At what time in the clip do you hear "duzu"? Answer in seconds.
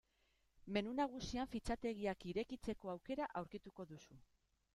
3.93-4.21